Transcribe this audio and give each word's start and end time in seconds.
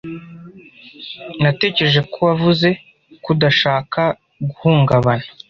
Natekereje 1.41 2.01
ko 2.11 2.17
wavuze 2.27 2.67
ko 3.23 3.27
udashaka 3.35 4.01
guhungabana. 4.49 5.25